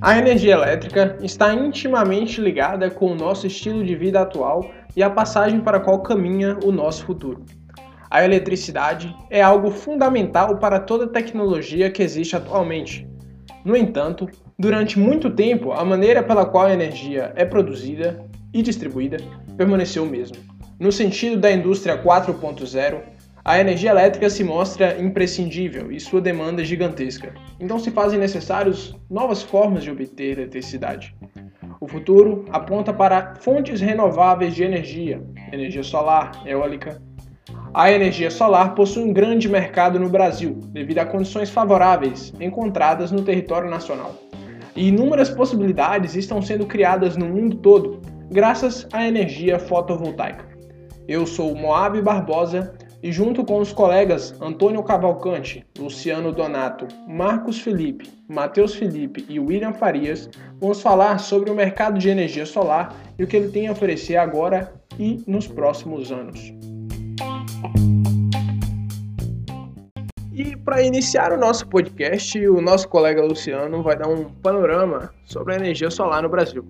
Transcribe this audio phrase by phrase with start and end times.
[0.00, 5.10] A energia elétrica está intimamente ligada com o nosso estilo de vida atual e a
[5.10, 7.44] passagem para qual caminha o nosso futuro.
[8.10, 13.06] A eletricidade é algo fundamental para toda tecnologia que existe atualmente.
[13.64, 18.24] No entanto, durante muito tempo, a maneira pela qual a energia é produzida
[18.54, 19.18] e distribuída
[19.56, 20.36] permaneceu o mesmo.
[20.80, 23.00] No sentido da indústria 4.0,
[23.48, 27.32] a energia elétrica se mostra imprescindível e sua demanda é gigantesca.
[27.58, 31.16] Então se fazem necessários novas formas de obter eletricidade.
[31.80, 37.00] O futuro aponta para fontes renováveis de energia, energia solar, eólica.
[37.72, 43.22] A energia solar possui um grande mercado no Brasil, devido a condições favoráveis encontradas no
[43.22, 44.14] território nacional.
[44.76, 50.46] E inúmeras possibilidades estão sendo criadas no mundo todo, graças à energia fotovoltaica.
[51.08, 58.10] Eu sou Moab Barbosa e junto com os colegas Antônio Cavalcante, Luciano Donato, Marcos Felipe,
[58.28, 60.28] Matheus Felipe e William Farias,
[60.60, 64.16] vamos falar sobre o mercado de energia solar e o que ele tem a oferecer
[64.16, 66.52] agora e nos próximos anos.
[70.32, 75.54] E para iniciar o nosso podcast, o nosso colega Luciano vai dar um panorama sobre
[75.54, 76.64] a energia solar no Brasil.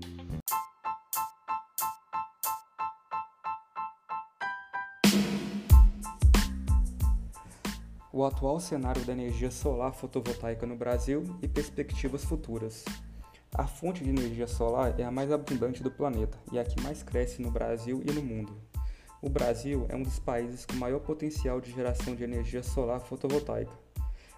[8.19, 12.85] O atual cenário da energia solar fotovoltaica no Brasil e perspectivas futuras.
[13.55, 17.01] A fonte de energia solar é a mais abundante do planeta e a que mais
[17.01, 18.53] cresce no Brasil e no mundo.
[19.23, 23.71] O Brasil é um dos países com maior potencial de geração de energia solar fotovoltaica.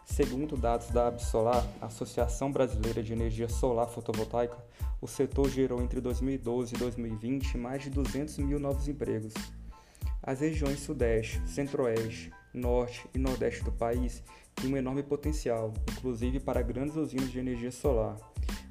[0.05, 4.59] Segundo dados da Absolar, Associação Brasileira de Energia Solar Fotovoltaica,
[5.01, 9.33] o setor gerou entre 2012 e 2020 mais de 200 mil novos empregos.
[10.23, 14.23] As regiões Sudeste, Centro-Oeste, norte e nordeste do país
[14.55, 18.17] tem um enorme potencial, inclusive para grandes usinas de energia solar.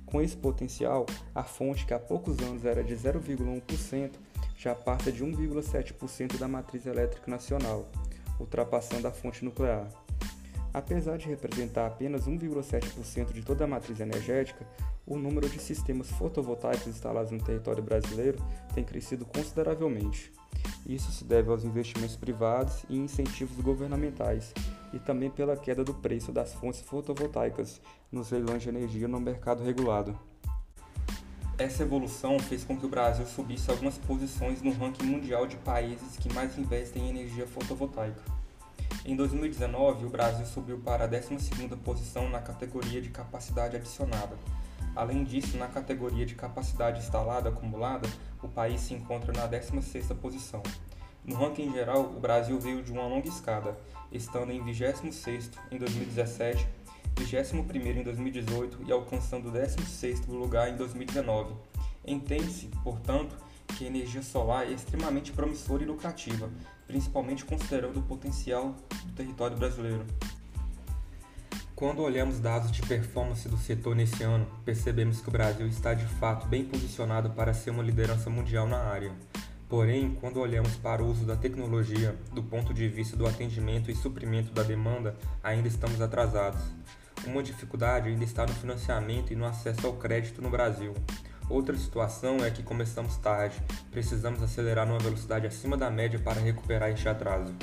[0.06, 4.12] Com esse potencial, a fonte que há poucos anos era de 0,1%
[4.58, 7.90] já passa de 1,7% da matriz elétrica nacional,
[8.40, 9.88] ultrapassando a fonte nuclear.
[10.74, 14.66] Apesar de representar apenas 1,7% de toda a matriz energética,
[15.06, 18.38] o número de sistemas fotovoltaicos instalados no território brasileiro
[18.76, 20.32] tem crescido consideravelmente.
[20.86, 24.54] Isso se deve aos investimentos privados e incentivos governamentais,
[24.92, 27.80] e também pela queda do preço das fontes fotovoltaicas
[28.12, 30.18] nos leilões de energia no mercado regulado.
[31.58, 36.16] Essa evolução fez com que o Brasil subisse algumas posições no ranking mundial de países
[36.18, 38.22] que mais investem em energia fotovoltaica.
[39.06, 44.38] Em 2019, o Brasil subiu para a 12ª posição na categoria de capacidade adicionada,
[44.96, 48.10] Além disso, na categoria de capacidade instalada acumulada,
[48.42, 50.62] o país se encontra na 16ª posição.
[51.24, 53.78] No ranking geral, o Brasil veio de uma longa escada,
[54.12, 56.68] estando em 26º em 2017,
[57.16, 61.54] 21º em 2018 e alcançando o 16º lugar em 2019.
[62.06, 63.36] Entende-se, portanto,
[63.78, 66.50] que a energia solar é extremamente promissora e lucrativa,
[66.88, 70.06] principalmente considerando o potencial do território brasileiro.
[71.80, 76.06] Quando olhamos dados de performance do setor nesse ano, percebemos que o Brasil está de
[76.06, 79.14] fato bem posicionado para ser uma liderança mundial na área.
[79.70, 83.96] Porém, quando olhamos para o uso da tecnologia do ponto de vista do atendimento e
[83.96, 86.60] suprimento da demanda, ainda estamos atrasados.
[87.26, 90.94] Uma dificuldade ainda está no financiamento e no acesso ao crédito no Brasil.
[91.50, 93.56] Outra situação é que começamos tarde,
[93.90, 97.56] precisamos acelerar numa velocidade acima da média para recuperar este atraso.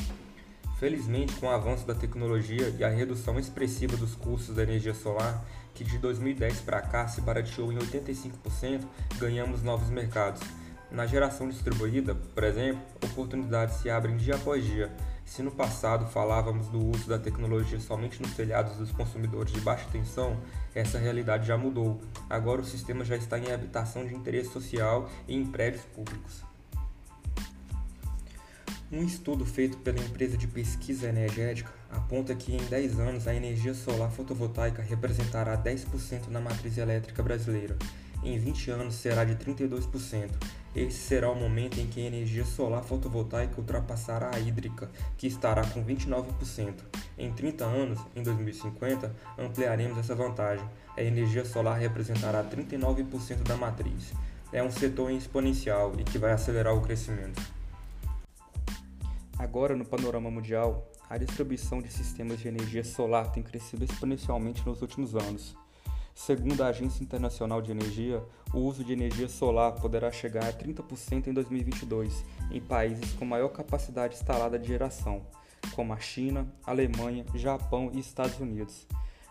[0.78, 5.42] Felizmente, com o avanço da tecnologia e a redução expressiva dos custos da energia solar,
[5.74, 8.84] que de 2010 para cá se barateou em 85%,
[9.18, 10.42] ganhamos novos mercados.
[10.90, 14.94] Na geração distribuída, por exemplo, oportunidades se abrem dia após dia.
[15.24, 19.88] Se no passado falávamos do uso da tecnologia somente nos telhados dos consumidores de baixa
[19.90, 20.36] tensão,
[20.74, 22.00] essa realidade já mudou.
[22.28, 26.44] Agora o sistema já está em habitação de interesse social e em prédios públicos.
[28.90, 33.74] Um estudo feito pela empresa de pesquisa energética aponta que em 10 anos a energia
[33.74, 37.76] solar fotovoltaica representará 10% na matriz elétrica brasileira.
[38.22, 40.30] Em 20 anos será de 32%.
[40.74, 45.66] Esse será o momento em que a energia solar fotovoltaica ultrapassará a hídrica, que estará
[45.66, 46.74] com 29%.
[47.18, 50.64] Em 30 anos, em 2050, ampliaremos essa vantagem.
[50.96, 54.12] A energia solar representará 39% da matriz.
[54.52, 57.55] É um setor exponencial e que vai acelerar o crescimento.
[59.46, 64.82] Agora, no panorama mundial, a distribuição de sistemas de energia solar tem crescido exponencialmente nos
[64.82, 65.56] últimos anos.
[66.12, 68.20] Segundo a Agência Internacional de Energia,
[68.52, 73.50] o uso de energia solar poderá chegar a 30% em 2022 em países com maior
[73.50, 75.24] capacidade instalada de geração,
[75.76, 78.84] como a China, Alemanha, Japão e Estados Unidos.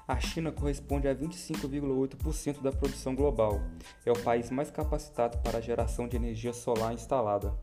[0.07, 3.59] A China corresponde a 25,8% da produção global.
[4.05, 7.53] É o país mais capacitado para a geração de energia solar instalada.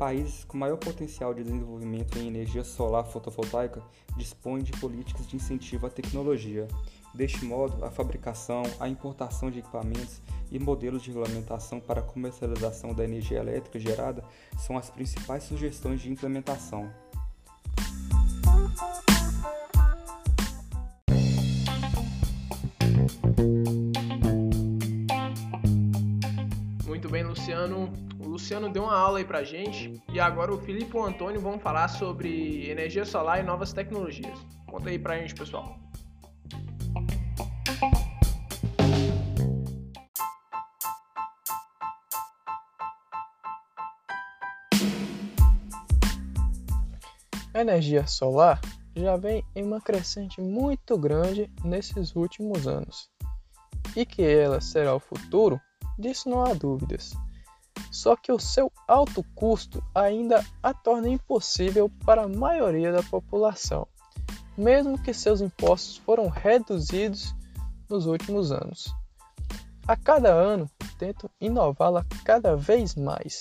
[0.00, 3.82] Países com maior potencial de desenvolvimento em energia solar fotovoltaica
[4.16, 6.66] dispõem de políticas de incentivo à tecnologia.
[7.12, 12.94] Deste modo, a fabricação, a importação de equipamentos e modelos de regulamentação para a comercialização
[12.94, 14.24] da energia elétrica gerada
[14.56, 16.90] são as principais sugestões de implementação.
[26.86, 28.09] Muito bem, Luciano.
[28.30, 31.58] Luciano deu uma aula aí pra gente e agora o Filipe e o Antônio vão
[31.58, 34.38] falar sobre energia solar e novas tecnologias.
[34.68, 35.76] Conta aí pra gente, pessoal.
[47.52, 48.60] A energia solar
[48.94, 53.10] já vem em uma crescente muito grande nesses últimos anos.
[53.96, 55.60] E que ela será o futuro,
[55.98, 57.12] disso não há dúvidas.
[57.90, 63.86] Só que o seu alto custo ainda a torna impossível para a maioria da população,
[64.56, 67.34] mesmo que seus impostos foram reduzidos
[67.88, 68.94] nos últimos anos.
[69.88, 73.40] A cada ano, tentam inová-la cada vez mais.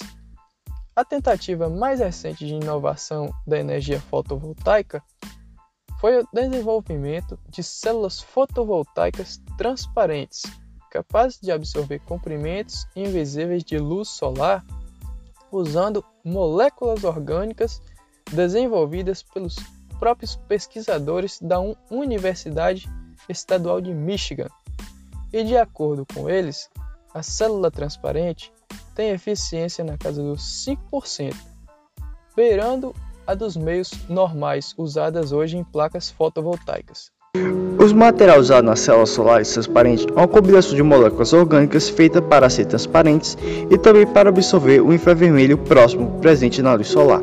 [0.96, 5.04] A tentativa mais recente de inovação da energia fotovoltaica
[6.00, 10.44] foi o desenvolvimento de células fotovoltaicas transparentes,
[10.90, 14.66] capazes de absorver comprimentos invisíveis de luz solar
[15.52, 17.82] usando moléculas orgânicas
[18.32, 19.56] desenvolvidas pelos
[20.00, 21.60] próprios pesquisadores da
[21.90, 22.88] Universidade
[23.28, 24.48] Estadual de Michigan.
[25.32, 26.70] E de acordo com eles,
[27.14, 28.52] a célula transparente
[28.96, 31.36] tem eficiência na casa dos 5%,
[32.36, 32.96] beirando
[33.26, 37.12] a dos meios normais usadas hoje em placas fotovoltaicas.
[37.80, 42.50] Os materiais usados nas células solares transparentes são uma combinação de moléculas orgânicas feitas para
[42.50, 43.38] ser transparentes
[43.72, 47.22] e também para absorver o infravermelho próximo presente na luz solar.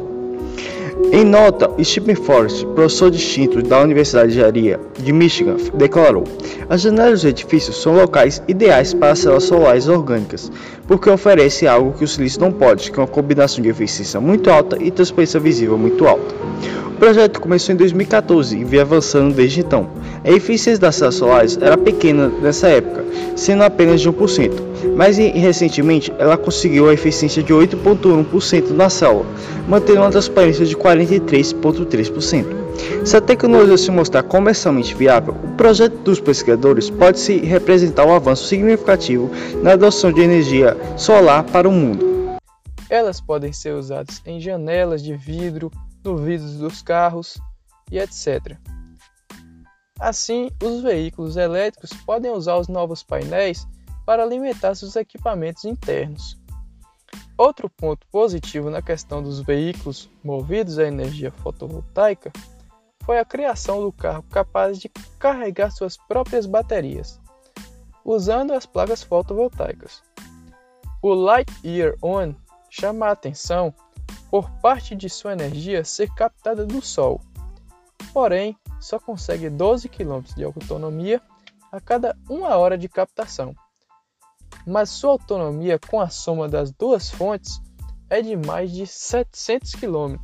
[1.12, 6.24] Em nota, Stephen Forrest, professor distinto da Universidade de Engenharia de Michigan, declarou:
[6.70, 10.50] As janelas dos edifícios são locais ideais para células solares orgânicas,
[10.86, 14.50] porque oferece algo que o silício não pode, que é uma combinação de eficiência muito
[14.50, 16.34] alta e transparência visível muito alta.
[16.86, 19.88] O projeto começou em 2014 e vem avançando desde então.
[20.24, 23.04] A eficiência das células solares era pequena nessa época,
[23.34, 24.52] sendo apenas de 1%,
[24.96, 29.26] mas recentemente ela conseguiu a eficiência de 8,1% na célula,
[29.68, 32.65] mantendo uma transparência de 43,3%.
[33.04, 38.14] Se a tecnologia se mostrar comercialmente viável, o projeto dos pesquisadores pode se representar um
[38.14, 39.30] avanço significativo
[39.62, 42.06] na adoção de energia solar para o mundo.
[42.90, 45.70] Elas podem ser usadas em janelas de vidro,
[46.04, 47.38] no vidro dos carros
[47.90, 48.56] e etc.
[49.98, 53.66] Assim, os veículos elétricos podem usar os novos painéis
[54.04, 56.38] para alimentar seus equipamentos internos.
[57.38, 62.32] Outro ponto positivo na questão dos veículos movidos a energia fotovoltaica
[63.06, 67.20] foi a criação do carro capaz de carregar suas próprias baterias,
[68.04, 70.02] usando as placas fotovoltaicas.
[71.00, 72.34] O Lightyear On
[72.68, 73.72] chama a atenção
[74.28, 77.20] por parte de sua energia ser captada do Sol.
[78.12, 81.22] Porém, só consegue 12 km de autonomia
[81.70, 83.54] a cada uma hora de captação.
[84.66, 87.60] Mas sua autonomia com a soma das duas fontes
[88.10, 90.16] é de mais de 700 km.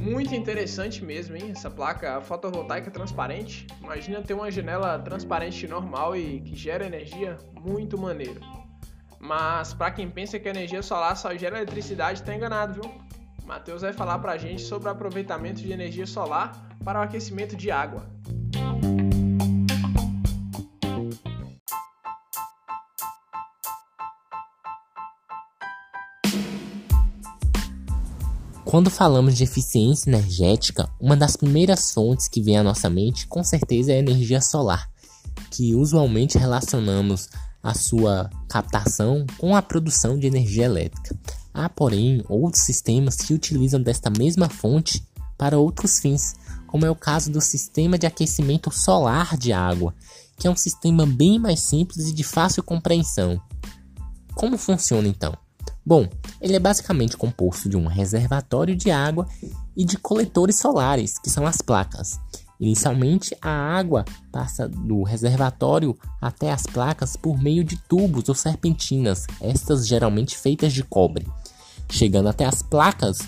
[0.00, 1.50] Muito interessante mesmo, hein?
[1.52, 3.66] Essa placa fotovoltaica transparente.
[3.80, 8.40] Imagina ter uma janela transparente normal e que gera energia, muito maneiro.
[9.20, 12.92] Mas para quem pensa que a energia solar só gera eletricidade, tá enganado, viu?
[13.44, 16.52] Matheus vai falar pra gente sobre o aproveitamento de energia solar
[16.84, 18.06] para o aquecimento de água.
[28.76, 33.42] Quando falamos de eficiência energética, uma das primeiras fontes que vem à nossa mente com
[33.42, 34.90] certeza é a energia solar,
[35.50, 37.30] que usualmente relacionamos
[37.62, 41.18] a sua captação com a produção de energia elétrica.
[41.54, 45.02] Há, porém, outros sistemas que utilizam desta mesma fonte
[45.38, 46.34] para outros fins,
[46.66, 49.94] como é o caso do sistema de aquecimento solar de água,
[50.36, 53.40] que é um sistema bem mais simples e de fácil compreensão.
[54.34, 55.34] Como funciona então?
[55.82, 56.06] Bom,
[56.40, 59.26] ele é basicamente composto de um reservatório de água
[59.76, 62.18] e de coletores solares, que são as placas.
[62.58, 69.26] Inicialmente, a água passa do reservatório até as placas por meio de tubos ou serpentinas,
[69.40, 71.26] estas geralmente feitas de cobre.
[71.90, 73.18] Chegando até as placas,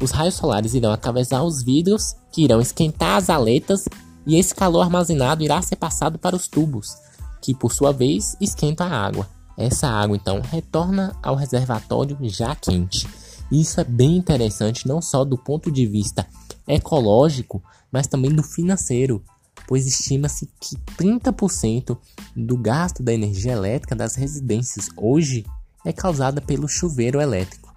[0.00, 3.88] os raios solares irão atravessar os vidros, que irão esquentar as aletas,
[4.26, 6.96] e esse calor armazenado irá ser passado para os tubos,
[7.40, 9.28] que por sua vez esquentam a água.
[9.56, 13.08] Essa água então retorna ao reservatório já quente.
[13.50, 16.26] Isso é bem interessante não só do ponto de vista
[16.66, 19.22] ecológico, mas também do financeiro,
[19.66, 21.96] pois estima-se que 30%
[22.34, 25.46] do gasto da energia elétrica das residências hoje
[25.84, 27.72] é causada pelo chuveiro elétrico.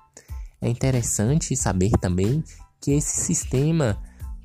[0.61, 2.43] É interessante saber também
[2.81, 3.97] que esse sistema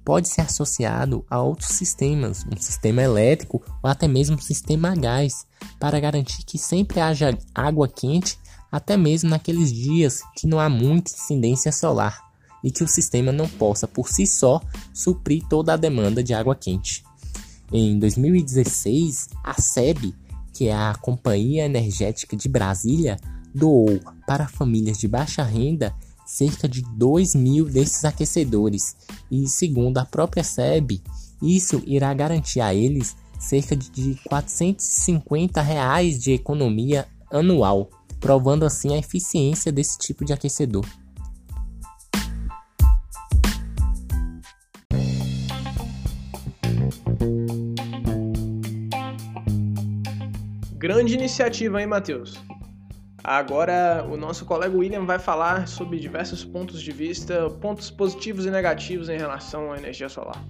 [0.04, 4.94] pode ser associado a outros sistemas, um sistema elétrico ou até mesmo um sistema a
[4.94, 5.46] gás,
[5.80, 8.38] para garantir que sempre haja água quente,
[8.70, 12.22] até mesmo naqueles dias que não há muita incidência solar
[12.62, 14.60] e que o sistema não possa por si só
[14.92, 17.04] suprir toda a demanda de água quente.
[17.72, 20.14] Em 2016, a SEB,
[20.52, 23.16] que é a Companhia Energética de Brasília,
[23.54, 25.94] doou para famílias de baixa renda
[26.24, 28.96] cerca de 2 mil desses aquecedores
[29.30, 31.02] e, segundo a própria SEB,
[31.42, 37.90] isso irá garantir a eles cerca de 450 reais de economia anual,
[38.20, 40.84] provando assim a eficiência desse tipo de aquecedor.
[50.78, 52.34] Grande iniciativa, hein, Matheus?
[53.26, 58.50] Agora, o nosso colega William vai falar sobre diversos pontos de vista, pontos positivos e
[58.50, 60.44] negativos em relação à energia solar.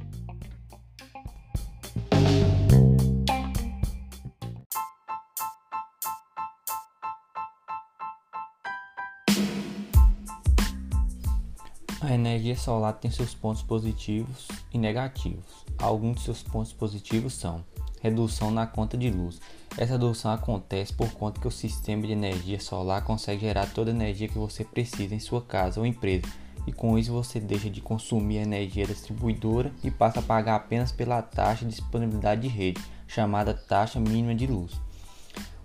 [12.00, 15.64] A energia solar tem seus pontos positivos e negativos.
[15.78, 17.64] Alguns de seus pontos positivos são
[18.02, 19.40] redução na conta de luz.
[19.76, 23.94] Essa redução acontece por conta que o sistema de energia solar consegue gerar toda a
[23.94, 26.28] energia que você precisa em sua casa ou empresa,
[26.64, 30.92] e com isso você deixa de consumir a energia distribuidora e passa a pagar apenas
[30.92, 34.80] pela taxa de disponibilidade de rede, chamada taxa mínima de luz.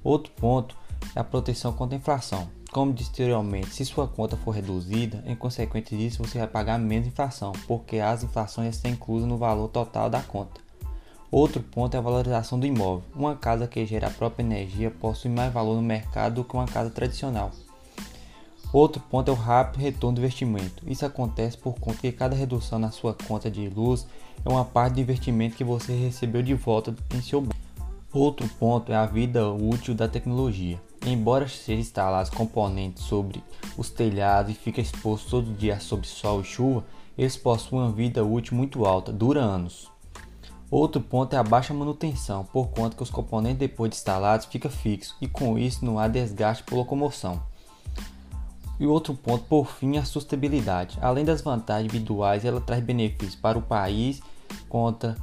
[0.03, 0.75] Outro ponto
[1.15, 2.49] é a proteção contra a inflação.
[2.71, 7.07] Como disse anteriormente, se sua conta for reduzida, em consequência disso você vai pagar menos
[7.07, 10.68] inflação, porque as inflações estão inclusas no valor total da conta.
[11.31, 13.03] Outro ponto é a valorização do imóvel.
[13.15, 16.65] Uma casa que gera a própria energia possui mais valor no mercado do que uma
[16.65, 17.51] casa tradicional.
[18.73, 20.83] Outro ponto é o rápido retorno do investimento.
[20.87, 24.07] Isso acontece por conta que cada redução na sua conta de luz
[24.43, 27.59] é uma parte do investimento que você recebeu de volta em seu bolso.
[28.11, 30.81] Outro ponto é a vida útil da tecnologia.
[31.05, 33.43] Embora sejam instalados componentes sobre
[33.77, 36.83] os telhados e fiquem expostos todo dia sob sol e chuva,
[37.15, 39.91] eles possuem uma vida útil muito alta, dura anos.
[40.71, 44.69] Outro ponto é a baixa manutenção, por conta que os componentes depois de instalados ficam
[44.69, 47.41] fixos e com isso não há desgaste por locomoção.
[48.79, 50.97] E outro ponto, por fim, a sustentabilidade.
[51.01, 54.21] Além das vantagens individuais, ela traz benefícios para o país,
[54.69, 55.17] conta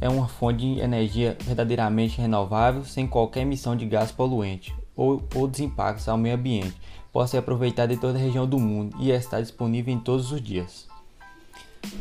[0.00, 5.60] é uma fonte de energia verdadeiramente renovável, sem qualquer emissão de gás poluente ou outros
[5.60, 6.76] impactos ao meio ambiente.
[7.12, 10.40] Pode ser aproveitada em toda a região do mundo e está disponível em todos os
[10.40, 10.86] dias.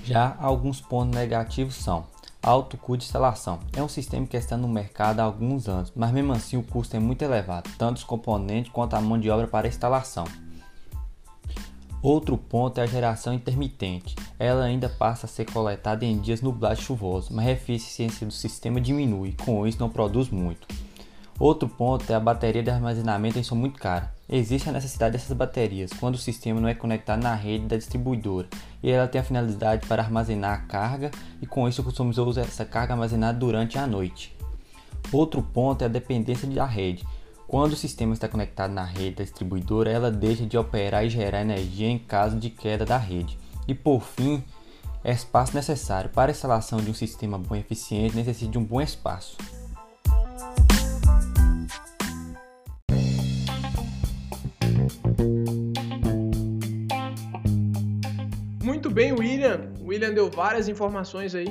[0.03, 2.05] Já alguns pontos negativos são
[2.47, 3.59] Alto custo de instalação.
[3.75, 6.95] É um sistema que está no mercado há alguns anos, mas mesmo assim o custo
[6.95, 10.23] é muito elevado, tanto os componentes quanto a mão de obra para a instalação.
[12.01, 14.15] Outro ponto é a geração intermitente.
[14.39, 18.79] Ela ainda passa a ser coletada em dias nublados chuvosos, mas a eficiência do sistema
[18.79, 20.69] diminui, com isso não produz muito.
[21.37, 24.15] Outro ponto é a bateria de armazenamento em são muito cara.
[24.29, 28.47] Existe a necessidade dessas baterias quando o sistema não é conectado na rede da distribuidora
[28.83, 32.41] e ela tem a finalidade para armazenar a carga e com isso o consumidor usa
[32.41, 34.35] essa carga armazenada durante a noite.
[35.13, 37.05] Outro ponto é a dependência da rede.
[37.47, 41.41] Quando o sistema está conectado na rede da distribuidora, ela deixa de operar e gerar
[41.41, 43.39] energia em caso de queda da rede.
[43.65, 44.43] E por fim,
[45.05, 48.63] é espaço necessário para a instalação de um sistema bom e eficiente necessita de um
[48.65, 49.37] bom espaço.
[58.67, 59.71] Muito bem, William.
[59.79, 61.47] William deu várias informações aí.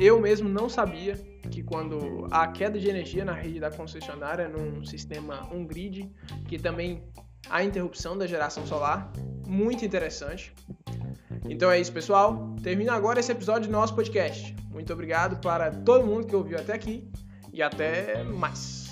[0.00, 1.14] Eu mesmo não sabia
[1.50, 6.10] que quando a queda de energia na rede da concessionária num sistema on-grid,
[6.48, 7.02] que também
[7.50, 9.12] a interrupção da geração solar,
[9.46, 10.54] muito interessante.
[11.50, 12.56] Então é isso, pessoal.
[12.62, 14.56] Termina agora esse episódio do nosso podcast.
[14.70, 17.06] Muito obrigado para todo mundo que ouviu até aqui
[17.52, 18.83] e até mais.